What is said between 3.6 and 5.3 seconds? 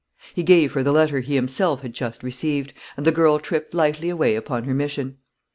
lightly away upon her mission.